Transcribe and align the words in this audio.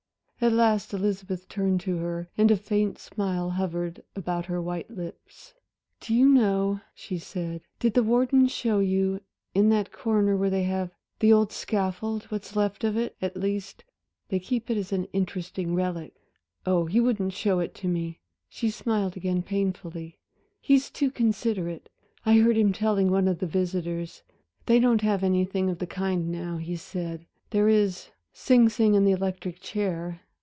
At 0.43 0.53
last 0.53 0.91
Elizabeth 0.91 1.47
turned 1.49 1.81
to 1.81 1.97
her, 1.97 2.27
and 2.35 2.49
a 2.49 2.57
faint 2.57 2.97
smile 2.97 3.51
hovered 3.51 4.01
about 4.15 4.47
her 4.47 4.59
white 4.59 4.89
lips. 4.89 5.53
"Do 5.99 6.15
you 6.15 6.27
know," 6.27 6.81
she 6.95 7.19
said, 7.19 7.61
"did 7.79 7.93
the 7.93 8.01
warden 8.01 8.47
show 8.47 8.79
you? 8.79 9.21
in 9.53 9.69
that 9.69 9.91
corner 9.91 10.35
there 10.35 10.49
they 10.49 10.63
have 10.63 10.95
the 11.19 11.31
old 11.31 11.51
scaffold 11.51 12.23
what's 12.31 12.55
left 12.55 12.83
of 12.83 12.97
it, 12.97 13.15
at 13.21 13.37
least. 13.37 13.83
They 14.29 14.39
keep 14.39 14.71
it 14.71 14.77
as 14.77 14.91
an 14.91 15.05
interesting 15.13 15.75
relic. 15.75 16.15
Oh, 16.65 16.87
he 16.87 16.99
wouldn't 16.99 17.33
show 17.33 17.59
it 17.59 17.75
to 17.75 17.87
me" 17.87 18.17
she 18.49 18.71
smiled 18.71 19.15
again 19.15 19.43
painfully" 19.43 20.17
he's 20.59 20.89
too 20.89 21.11
considerate 21.11 21.87
I 22.25 22.37
heard 22.39 22.57
him 22.57 22.73
telling 22.73 23.11
one 23.11 23.27
of 23.27 23.37
the 23.37 23.45
visitors. 23.45 24.23
They 24.65 24.79
don't 24.79 25.01
have 25.01 25.23
anything 25.23 25.69
of 25.69 25.77
the 25.77 25.85
kind 25.85 26.31
now, 26.31 26.57
he 26.57 26.77
said, 26.77 27.27
there 27.51 27.69
is 27.69 28.09
Sing 28.33 28.69
Sing 28.69 28.95
and 28.95 29.05
the 29.05 29.11
electric 29.11 29.59
chair. 29.59 30.21